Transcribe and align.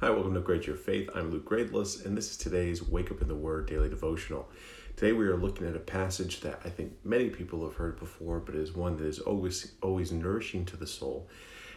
Hi, 0.00 0.08
welcome 0.08 0.32
to 0.32 0.40
Great 0.40 0.66
Your 0.66 0.76
Faith. 0.76 1.10
I'm 1.14 1.30
Luke 1.30 1.44
Gradeless, 1.44 2.06
and 2.06 2.16
this 2.16 2.30
is 2.30 2.38
today's 2.38 2.82
Wake 2.82 3.10
Up 3.10 3.20
in 3.20 3.28
the 3.28 3.34
Word 3.34 3.66
daily 3.66 3.90
devotional. 3.90 4.48
Today 4.96 5.12
we 5.12 5.26
are 5.26 5.36
looking 5.36 5.66
at 5.66 5.76
a 5.76 5.78
passage 5.78 6.40
that 6.40 6.62
I 6.64 6.70
think 6.70 6.94
many 7.04 7.28
people 7.28 7.62
have 7.66 7.76
heard 7.76 7.98
before, 7.98 8.40
but 8.40 8.54
is 8.54 8.72
one 8.72 8.96
that 8.96 9.04
is 9.04 9.18
always 9.18 9.72
always 9.82 10.10
nourishing 10.10 10.64
to 10.64 10.78
the 10.78 10.86
soul, 10.86 11.28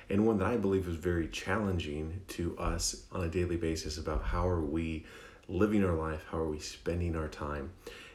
and 0.09 0.25
one 0.25 0.37
that 0.37 0.47
I 0.47 0.55
believe 0.55 0.87
is 0.87 0.95
very 0.95 1.27
challenging 1.27 2.21
to 2.29 2.57
us 2.57 3.03
on 3.11 3.25
a 3.25 3.29
daily 3.29 3.57
basis 3.57 3.97
about 3.97 4.23
how 4.23 4.47
are 4.47 4.61
we 4.61 5.05
living 5.49 5.83
our 5.83 5.93
life, 5.93 6.23
how 6.31 6.37
are 6.37 6.49
we 6.49 6.59
spending 6.59 7.17
our 7.17 7.27
time. 7.27 7.71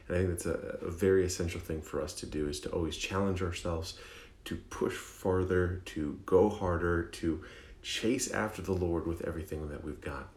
And 0.07 0.17
I 0.17 0.19
think 0.21 0.31
that's 0.31 0.47
a, 0.47 0.79
a 0.87 0.89
very 0.89 1.23
essential 1.23 1.59
thing 1.59 1.83
for 1.83 2.01
us 2.01 2.13
to 2.13 2.25
do 2.25 2.49
is 2.49 2.59
to 2.61 2.69
always 2.71 2.97
challenge 2.97 3.43
ourselves 3.43 3.99
to 4.45 4.55
push 4.55 4.95
farther, 4.95 5.81
to 5.85 6.17
go 6.25 6.49
harder, 6.49 7.03
to 7.03 7.43
chase 7.81 8.31
after 8.31 8.61
the 8.61 8.73
Lord 8.73 9.07
with 9.07 9.27
everything 9.27 9.69
that 9.69 9.83
we've 9.83 10.01
got. 10.01 10.29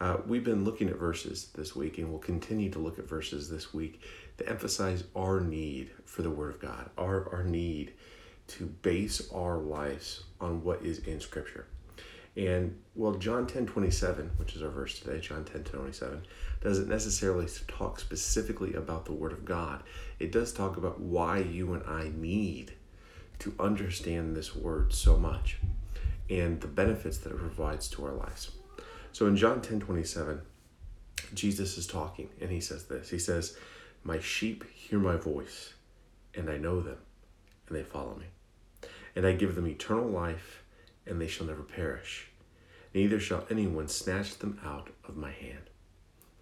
Uh, 0.00 0.16
we've 0.26 0.42
been 0.42 0.64
looking 0.64 0.88
at 0.88 0.96
verses 0.96 1.50
this 1.54 1.76
week, 1.76 1.98
and 1.98 2.10
we'll 2.10 2.18
continue 2.18 2.68
to 2.70 2.80
look 2.80 2.98
at 2.98 3.08
verses 3.08 3.48
this 3.48 3.72
week 3.72 4.00
to 4.38 4.48
emphasize 4.48 5.04
our 5.14 5.40
need 5.40 5.90
for 6.04 6.22
the 6.22 6.30
Word 6.30 6.52
of 6.52 6.60
God, 6.60 6.90
our, 6.98 7.32
our 7.32 7.44
need 7.44 7.92
to 8.48 8.66
base 8.66 9.30
our 9.32 9.58
lives 9.58 10.24
on 10.40 10.64
what 10.64 10.82
is 10.82 10.98
in 11.00 11.20
Scripture. 11.20 11.66
And 12.36 12.80
well, 12.94 13.12
John 13.12 13.46
10 13.46 13.66
27, 13.66 14.32
which 14.38 14.56
is 14.56 14.62
our 14.62 14.70
verse 14.70 14.98
today, 14.98 15.20
John 15.20 15.44
10 15.44 15.64
27, 15.64 16.26
doesn't 16.62 16.88
necessarily 16.88 17.46
talk 17.68 18.00
specifically 18.00 18.74
about 18.74 19.04
the 19.04 19.12
Word 19.12 19.32
of 19.32 19.44
God. 19.44 19.82
It 20.18 20.32
does 20.32 20.52
talk 20.52 20.76
about 20.76 20.98
why 20.98 21.38
you 21.38 21.74
and 21.74 21.82
I 21.86 22.10
need 22.14 22.72
to 23.40 23.54
understand 23.60 24.34
this 24.34 24.56
Word 24.56 24.94
so 24.94 25.18
much 25.18 25.58
and 26.38 26.60
the 26.60 26.68
benefits 26.68 27.18
that 27.18 27.32
it 27.32 27.38
provides 27.38 27.88
to 27.88 28.04
our 28.04 28.12
lives. 28.12 28.50
So 29.12 29.26
in 29.26 29.36
John 29.36 29.60
10 29.60 29.80
27, 29.80 30.40
Jesus 31.34 31.78
is 31.78 31.86
talking 31.86 32.28
and 32.40 32.50
he 32.50 32.60
says 32.60 32.84
this 32.84 33.10
He 33.10 33.18
says, 33.18 33.56
My 34.02 34.18
sheep 34.18 34.64
hear 34.72 34.98
my 34.98 35.16
voice, 35.16 35.74
and 36.34 36.50
I 36.50 36.56
know 36.56 36.80
them, 36.80 36.98
and 37.68 37.76
they 37.76 37.82
follow 37.82 38.16
me. 38.16 38.26
And 39.14 39.26
I 39.26 39.32
give 39.32 39.54
them 39.54 39.66
eternal 39.66 40.08
life, 40.08 40.62
and 41.06 41.20
they 41.20 41.26
shall 41.26 41.46
never 41.46 41.62
perish. 41.62 42.28
Neither 42.94 43.20
shall 43.20 43.46
anyone 43.50 43.88
snatch 43.88 44.38
them 44.38 44.60
out 44.64 44.90
of 45.04 45.16
my 45.16 45.30
hand. 45.30 45.70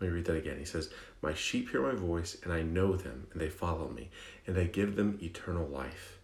Let 0.00 0.08
me 0.08 0.14
read 0.14 0.24
that 0.26 0.36
again. 0.36 0.58
He 0.58 0.64
says, 0.64 0.90
My 1.22 1.34
sheep 1.34 1.70
hear 1.70 1.82
my 1.82 1.94
voice, 1.94 2.36
and 2.42 2.52
I 2.52 2.62
know 2.62 2.96
them, 2.96 3.26
and 3.32 3.40
they 3.40 3.50
follow 3.50 3.88
me, 3.88 4.10
and 4.46 4.56
I 4.56 4.64
give 4.64 4.96
them 4.96 5.18
eternal 5.22 5.66
life, 5.66 6.18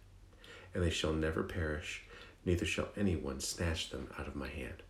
and 0.73 0.83
they 0.83 0.89
shall 0.89 1.13
never 1.13 1.43
perish, 1.43 2.03
neither 2.47 2.65
shall 2.65 2.87
anyone 2.95 3.41
snatch 3.41 3.89
them 3.89 4.07
out 4.17 4.25
of 4.25 4.35
my 4.35 4.47
hand. 4.47 4.81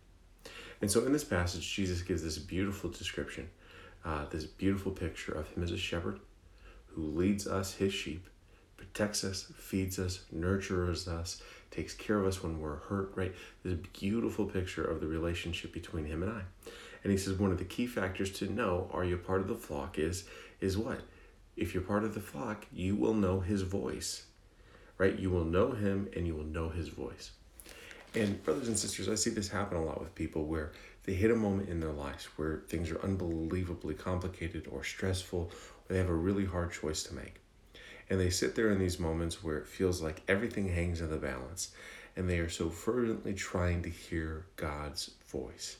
And 0.80 0.88
so 0.88 1.04
in 1.04 1.12
this 1.12 1.24
passage, 1.24 1.74
Jesus 1.74 2.02
gives 2.02 2.22
this 2.22 2.38
beautiful 2.38 2.88
description, 2.88 3.50
uh, 4.04 4.26
this 4.30 4.44
beautiful 4.44 4.92
picture 4.92 5.32
of 5.32 5.48
him 5.48 5.64
as 5.64 5.72
a 5.72 5.76
shepherd 5.76 6.20
who 6.86 7.02
leads 7.02 7.48
us, 7.48 7.74
his 7.74 7.92
sheep, 7.92 8.28
protects 8.76 9.24
us, 9.24 9.50
feeds 9.56 9.98
us, 9.98 10.24
nurtures 10.30 11.08
us, 11.08 11.42
takes 11.72 11.94
care 11.94 12.20
of 12.20 12.26
us 12.26 12.44
when 12.44 12.60
we're 12.60 12.76
hurt, 12.76 13.10
right? 13.16 13.34
This 13.64 13.74
beautiful 13.92 14.46
picture 14.46 14.84
of 14.84 15.00
the 15.00 15.08
relationship 15.08 15.72
between 15.72 16.04
him 16.04 16.22
and 16.22 16.32
I. 16.32 16.42
And 17.02 17.10
he 17.10 17.18
says 17.18 17.34
one 17.34 17.50
of 17.50 17.58
the 17.58 17.64
key 17.64 17.88
factors 17.88 18.30
to 18.38 18.52
know 18.52 18.88
are 18.92 19.04
you 19.04 19.16
part 19.16 19.40
of 19.40 19.48
the 19.48 19.56
flock 19.56 19.98
is 19.98 20.24
is 20.60 20.78
what? 20.78 21.00
If 21.56 21.74
you're 21.74 21.82
part 21.82 22.04
of 22.04 22.14
the 22.14 22.20
flock, 22.20 22.66
you 22.72 22.94
will 22.94 23.14
know 23.14 23.40
his 23.40 23.62
voice. 23.62 24.26
Right? 24.96 25.18
You 25.18 25.30
will 25.30 25.44
know 25.44 25.72
him 25.72 26.08
and 26.14 26.24
you 26.24 26.36
will 26.36 26.44
know 26.44 26.68
his 26.68 26.88
voice. 26.88 27.32
And 28.14 28.42
brothers 28.42 28.68
and 28.68 28.78
sisters, 28.78 29.08
I 29.08 29.14
see 29.14 29.30
this 29.30 29.48
happen 29.48 29.76
a 29.76 29.84
lot 29.84 30.00
with 30.00 30.14
people 30.14 30.46
where 30.46 30.72
they 31.04 31.12
hit 31.14 31.30
a 31.30 31.36
moment 31.36 31.68
in 31.68 31.80
their 31.80 31.92
lives 31.92 32.24
where 32.36 32.62
things 32.68 32.90
are 32.90 33.02
unbelievably 33.02 33.94
complicated 33.94 34.66
or 34.70 34.82
stressful, 34.82 35.50
or 35.50 35.92
they 35.92 35.98
have 35.98 36.08
a 36.08 36.14
really 36.14 36.44
hard 36.44 36.72
choice 36.72 37.02
to 37.04 37.14
make. 37.14 37.36
And 38.10 38.18
they 38.18 38.30
sit 38.30 38.54
there 38.54 38.70
in 38.70 38.78
these 38.78 38.98
moments 38.98 39.44
where 39.44 39.58
it 39.58 39.66
feels 39.66 40.00
like 40.00 40.22
everything 40.28 40.68
hangs 40.68 41.00
in 41.00 41.10
the 41.10 41.16
balance, 41.16 41.72
and 42.16 42.28
they 42.28 42.38
are 42.38 42.48
so 42.48 42.70
fervently 42.70 43.34
trying 43.34 43.82
to 43.82 43.90
hear 43.90 44.46
God's 44.56 45.10
voice. 45.28 45.76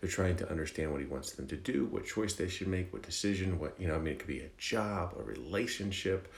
They're 0.00 0.10
trying 0.10 0.36
to 0.36 0.50
understand 0.50 0.92
what 0.92 1.00
He 1.00 1.06
wants 1.06 1.32
them 1.32 1.48
to 1.48 1.56
do, 1.56 1.86
what 1.86 2.06
choice 2.06 2.34
they 2.34 2.48
should 2.48 2.68
make, 2.68 2.92
what 2.92 3.02
decision, 3.02 3.58
what, 3.58 3.74
you 3.78 3.88
know, 3.88 3.96
I 3.96 3.98
mean, 3.98 4.14
it 4.14 4.18
could 4.18 4.28
be 4.28 4.40
a 4.40 4.50
job, 4.58 5.14
a 5.18 5.22
relationship, 5.22 6.32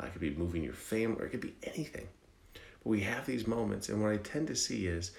uh, 0.00 0.06
it 0.06 0.12
could 0.12 0.20
be 0.20 0.34
moving 0.34 0.62
your 0.62 0.74
family, 0.74 1.20
or 1.20 1.26
it 1.26 1.30
could 1.30 1.40
be 1.40 1.54
anything. 1.62 2.08
But 2.82 2.90
we 2.90 3.00
have 3.00 3.26
these 3.26 3.46
moments, 3.46 3.88
and 3.88 4.02
what 4.02 4.12
I 4.12 4.16
tend 4.16 4.48
to 4.48 4.56
see 4.56 4.86
is 4.86 5.12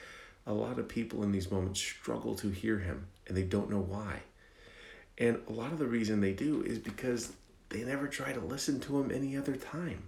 a 0.46 0.54
lot 0.54 0.80
of 0.80 0.88
people 0.88 1.24
in 1.24 1.32
these 1.32 1.52
moments 1.52 1.80
struggle 1.80 2.36
to 2.36 2.50
hear 2.50 2.80
him 2.80 3.08
and 3.28 3.38
they 3.38 3.44
don't 3.44 3.70
know 3.70 3.80
why. 3.80 4.20
And 5.18 5.40
a 5.48 5.54
lot 5.54 5.72
of 5.72 5.80
the 5.80 5.88
reason 5.88 6.20
they 6.20 6.34
do 6.34 6.64
is 6.64 6.80
because 6.80 7.32
they 7.70 7.84
never 7.84 8.08
try 8.08 8.34
to 8.34 8.40
listen 8.40 8.80
to 8.82 9.00
him 9.00 9.12
any 9.12 9.38
other 9.38 9.56
time, 9.56 10.04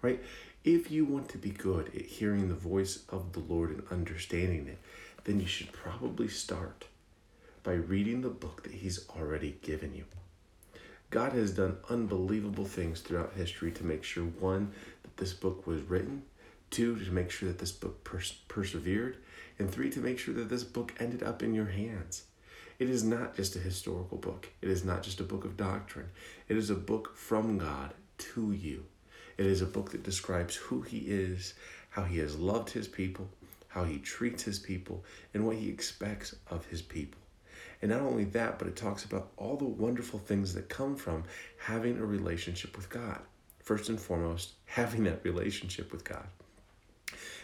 right? 0.00 0.22
If 0.64 0.90
you 0.90 1.04
want 1.04 1.28
to 1.30 1.38
be 1.38 1.50
good 1.50 1.88
at 1.94 2.02
hearing 2.02 2.48
the 2.48 2.54
voice 2.54 3.04
of 3.10 3.32
the 3.32 3.40
Lord 3.40 3.70
and 3.70 3.82
understanding 3.90 4.66
it, 4.66 4.78
then 5.24 5.40
you 5.40 5.46
should 5.46 5.72
probably 5.72 6.28
start 6.28 6.86
by 7.62 7.72
reading 7.74 8.22
the 8.22 8.28
book 8.28 8.62
that 8.62 8.72
he's 8.72 9.06
already 9.10 9.58
given 9.62 9.94
you. 9.94 10.04
God 11.10 11.32
has 11.32 11.52
done 11.52 11.76
unbelievable 11.90 12.64
things 12.64 13.00
throughout 13.00 13.32
history 13.34 13.72
to 13.72 13.84
make 13.84 14.04
sure 14.04 14.24
one, 14.24 14.72
that 15.02 15.16
this 15.16 15.32
book 15.32 15.66
was 15.66 15.82
written, 15.82 16.22
Two, 16.70 16.98
to 16.98 17.10
make 17.10 17.30
sure 17.30 17.48
that 17.48 17.58
this 17.58 17.72
book 17.72 18.04
pers- 18.04 18.38
persevered. 18.48 19.16
And 19.58 19.70
three, 19.70 19.90
to 19.90 20.00
make 20.00 20.18
sure 20.18 20.34
that 20.34 20.48
this 20.48 20.64
book 20.64 20.94
ended 21.00 21.22
up 21.22 21.42
in 21.42 21.54
your 21.54 21.66
hands. 21.66 22.24
It 22.78 22.88
is 22.88 23.02
not 23.02 23.34
just 23.34 23.56
a 23.56 23.60
historical 23.60 24.18
book, 24.18 24.48
it 24.62 24.68
is 24.68 24.84
not 24.84 25.02
just 25.02 25.18
a 25.18 25.24
book 25.24 25.44
of 25.44 25.56
doctrine. 25.56 26.10
It 26.48 26.56
is 26.56 26.70
a 26.70 26.76
book 26.76 27.16
from 27.16 27.58
God 27.58 27.92
to 28.18 28.52
you. 28.52 28.84
It 29.36 29.46
is 29.46 29.62
a 29.62 29.66
book 29.66 29.90
that 29.90 30.04
describes 30.04 30.54
who 30.54 30.82
He 30.82 30.98
is, 30.98 31.54
how 31.90 32.04
He 32.04 32.18
has 32.18 32.38
loved 32.38 32.70
His 32.70 32.86
people, 32.86 33.28
how 33.68 33.84
He 33.84 33.98
treats 33.98 34.44
His 34.44 34.60
people, 34.60 35.04
and 35.34 35.44
what 35.44 35.56
He 35.56 35.68
expects 35.68 36.36
of 36.48 36.66
His 36.66 36.82
people. 36.82 37.20
And 37.82 37.90
not 37.90 38.02
only 38.02 38.24
that, 38.24 38.58
but 38.58 38.68
it 38.68 38.76
talks 38.76 39.04
about 39.04 39.30
all 39.36 39.56
the 39.56 39.64
wonderful 39.64 40.18
things 40.18 40.54
that 40.54 40.68
come 40.68 40.96
from 40.96 41.24
having 41.58 41.98
a 41.98 42.06
relationship 42.06 42.76
with 42.76 42.90
God. 42.90 43.20
First 43.60 43.88
and 43.88 44.00
foremost, 44.00 44.52
having 44.66 45.04
that 45.04 45.24
relationship 45.24 45.92
with 45.92 46.04
God. 46.04 46.26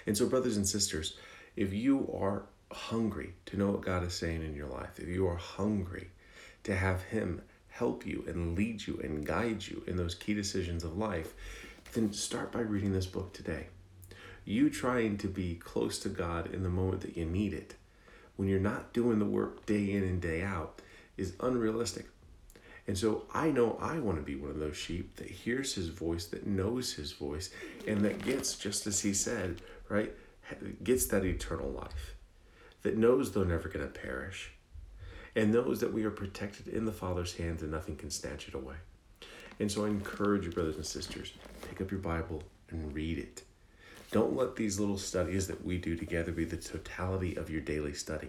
And 0.06 0.16
so, 0.16 0.26
brothers 0.26 0.56
and 0.56 0.66
sisters, 0.66 1.16
if 1.56 1.72
you 1.72 2.10
are 2.20 2.46
hungry 2.72 3.34
to 3.46 3.56
know 3.56 3.70
what 3.70 3.82
God 3.82 4.04
is 4.04 4.14
saying 4.14 4.42
in 4.42 4.54
your 4.54 4.68
life, 4.68 4.98
if 4.98 5.08
you 5.08 5.26
are 5.26 5.36
hungry 5.36 6.10
to 6.64 6.74
have 6.74 7.02
Him 7.02 7.42
help 7.68 8.06
you 8.06 8.24
and 8.28 8.56
lead 8.56 8.86
you 8.86 9.00
and 9.02 9.26
guide 9.26 9.66
you 9.66 9.82
in 9.86 9.96
those 9.96 10.14
key 10.14 10.34
decisions 10.34 10.84
of 10.84 10.96
life, 10.96 11.34
then 11.92 12.12
start 12.12 12.52
by 12.52 12.60
reading 12.60 12.92
this 12.92 13.06
book 13.06 13.32
today. 13.32 13.66
You 14.44 14.68
trying 14.68 15.16
to 15.18 15.28
be 15.28 15.54
close 15.54 15.98
to 16.00 16.08
God 16.08 16.52
in 16.52 16.62
the 16.62 16.68
moment 16.68 17.02
that 17.02 17.16
you 17.16 17.24
need 17.24 17.52
it, 17.52 17.74
when 18.36 18.48
you're 18.48 18.60
not 18.60 18.92
doing 18.92 19.18
the 19.18 19.24
work 19.24 19.64
day 19.64 19.92
in 19.92 20.02
and 20.02 20.20
day 20.20 20.42
out, 20.42 20.82
is 21.16 21.34
unrealistic. 21.40 22.06
And 22.86 22.98
so 22.98 23.24
I 23.32 23.50
know 23.50 23.78
I 23.80 23.98
want 23.98 24.18
to 24.18 24.22
be 24.22 24.36
one 24.36 24.50
of 24.50 24.58
those 24.58 24.76
sheep 24.76 25.16
that 25.16 25.30
hears 25.30 25.74
his 25.74 25.88
voice, 25.88 26.26
that 26.26 26.46
knows 26.46 26.92
his 26.92 27.12
voice, 27.12 27.50
and 27.86 28.02
that 28.02 28.22
gets, 28.22 28.56
just 28.56 28.86
as 28.86 29.00
he 29.00 29.14
said, 29.14 29.62
right, 29.88 30.12
gets 30.82 31.06
that 31.06 31.24
eternal 31.24 31.70
life, 31.70 32.14
that 32.82 32.98
knows 32.98 33.32
they're 33.32 33.46
never 33.46 33.68
going 33.68 33.86
to 33.86 33.98
perish, 33.98 34.52
and 35.34 35.52
knows 35.52 35.80
that 35.80 35.92
we 35.92 36.04
are 36.04 36.10
protected 36.10 36.68
in 36.68 36.84
the 36.84 36.92
Father's 36.92 37.36
hands 37.36 37.62
and 37.62 37.70
nothing 37.70 37.96
can 37.96 38.10
snatch 38.10 38.48
it 38.48 38.54
away. 38.54 38.76
And 39.58 39.70
so 39.70 39.84
I 39.84 39.88
encourage 39.88 40.44
you, 40.44 40.52
brothers 40.52 40.76
and 40.76 40.86
sisters, 40.86 41.32
pick 41.68 41.80
up 41.80 41.90
your 41.90 42.00
Bible 42.00 42.42
and 42.70 42.94
read 42.94 43.18
it. 43.18 43.42
Don't 44.10 44.36
let 44.36 44.56
these 44.56 44.78
little 44.78 44.98
studies 44.98 45.46
that 45.46 45.64
we 45.64 45.78
do 45.78 45.96
together 45.96 46.32
be 46.32 46.44
the 46.44 46.56
totality 46.56 47.36
of 47.36 47.50
your 47.50 47.60
daily 47.60 47.94
study. 47.94 48.28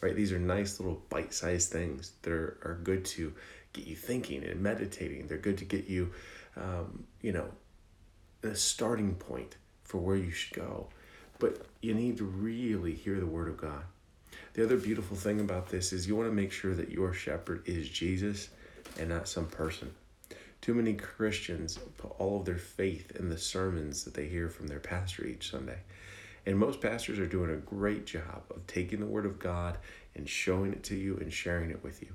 Right? 0.00 0.14
These 0.14 0.32
are 0.32 0.38
nice 0.38 0.78
little 0.78 1.02
bite-sized 1.10 1.72
things 1.72 2.12
that 2.22 2.32
are, 2.32 2.58
are 2.64 2.78
good 2.82 3.04
to 3.06 3.34
get 3.72 3.86
you 3.86 3.96
thinking 3.96 4.44
and 4.44 4.60
meditating. 4.60 5.26
They're 5.26 5.38
good 5.38 5.58
to 5.58 5.64
get 5.64 5.86
you, 5.86 6.12
um, 6.56 7.04
you 7.20 7.32
know, 7.32 7.48
a 8.42 8.54
starting 8.54 9.14
point 9.14 9.56
for 9.84 9.98
where 9.98 10.16
you 10.16 10.30
should 10.30 10.56
go. 10.56 10.88
But 11.38 11.66
you 11.80 11.94
need 11.94 12.18
to 12.18 12.24
really 12.24 12.94
hear 12.94 13.20
the 13.20 13.26
word 13.26 13.48
of 13.48 13.56
God. 13.56 13.82
The 14.54 14.64
other 14.64 14.76
beautiful 14.76 15.16
thing 15.16 15.40
about 15.40 15.68
this 15.68 15.92
is 15.92 16.08
you 16.08 16.16
want 16.16 16.28
to 16.28 16.34
make 16.34 16.52
sure 16.52 16.74
that 16.74 16.90
your 16.90 17.12
shepherd 17.12 17.62
is 17.66 17.88
Jesus 17.88 18.48
and 18.98 19.08
not 19.08 19.28
some 19.28 19.46
person. 19.46 19.92
Too 20.60 20.74
many 20.74 20.94
Christians 20.94 21.78
put 21.96 22.12
all 22.18 22.40
of 22.40 22.44
their 22.44 22.58
faith 22.58 23.12
in 23.16 23.28
the 23.28 23.38
sermons 23.38 24.04
that 24.04 24.14
they 24.14 24.26
hear 24.26 24.48
from 24.48 24.66
their 24.66 24.80
pastor 24.80 25.24
each 25.24 25.50
Sunday. 25.50 25.78
And 26.44 26.58
most 26.58 26.80
pastors 26.80 27.18
are 27.18 27.26
doing 27.26 27.50
a 27.50 27.56
great 27.56 28.06
job 28.06 28.42
of 28.50 28.66
taking 28.66 29.00
the 29.00 29.06
Word 29.06 29.26
of 29.26 29.38
God 29.38 29.78
and 30.14 30.28
showing 30.28 30.72
it 30.72 30.82
to 30.84 30.96
you 30.96 31.16
and 31.18 31.32
sharing 31.32 31.70
it 31.70 31.84
with 31.84 32.02
you. 32.02 32.08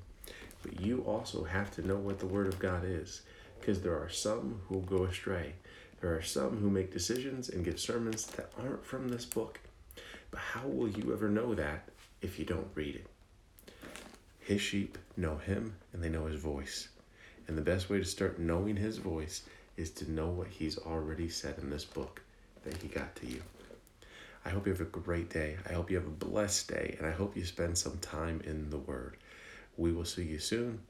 But 0.64 0.82
you 0.82 1.02
also 1.02 1.44
have 1.44 1.70
to 1.76 1.86
know 1.86 1.98
what 1.98 2.20
the 2.20 2.26
Word 2.26 2.48
of 2.48 2.58
God 2.58 2.84
is 2.86 3.22
because 3.60 3.82
there 3.82 3.98
are 3.98 4.10
some 4.10 4.62
who 4.68 4.82
go 4.82 5.04
astray. 5.04 5.54
There 6.02 6.16
are 6.16 6.22
some 6.22 6.58
who 6.58 6.70
make 6.70 6.92
decisions 6.92 7.50
and 7.50 7.64
give 7.64 7.80
sermons 7.80 8.26
that 8.28 8.52
aren't 8.60 8.86
from 8.86 9.08
this 9.08 9.26
book. 9.26 9.60
But 10.32 10.40
how 10.40 10.68
will 10.68 10.90
you 10.90 11.14
ever 11.14 11.30
know 11.30 11.54
that 11.54 11.90
if 12.22 12.40
you 12.40 12.46
don't 12.46 12.68
read 12.76 12.96
it? 12.96 13.08
His 14.40 14.60
sheep 14.60 14.98
know 15.16 15.38
him 15.38 15.76
and 15.94 16.04
they 16.04 16.10
know 16.10 16.26
his 16.26 16.42
voice. 16.42 16.90
And 17.48 17.58
the 17.58 17.62
best 17.62 17.90
way 17.90 18.00
to 18.00 18.06
start 18.06 18.40
knowing 18.40 18.76
his 18.76 18.98
voice 18.98 19.44
is 19.78 19.92
to 19.92 20.12
know 20.12 20.28
what 20.28 20.48
he's 20.48 20.78
already 20.78 21.30
said 21.30 21.56
in 21.60 21.70
this 21.70 21.86
book 21.86 22.22
that 22.64 22.82
he 22.82 22.88
got 22.88 23.16
to 23.18 23.28
you. 23.28 23.42
I 24.46 24.50
hope 24.50 24.66
you 24.66 24.74
have 24.74 24.82
a 24.82 24.86
great 24.86 25.30
day. 25.30 25.56
I 25.70 25.74
hope 25.74 25.90
you 25.90 25.98
have 25.98 26.08
a 26.08 26.10
blessed 26.10 26.68
day, 26.68 26.96
and 26.98 27.08
I 27.08 27.12
hope 27.12 27.38
you 27.38 27.46
spend 27.46 27.78
some 27.78 27.98
time 28.00 28.42
in 28.44 28.70
the 28.70 28.78
Word. 28.78 29.16
We 29.78 29.92
will 29.92 30.06
see 30.06 30.24
you 30.24 30.40
soon. 30.40 30.82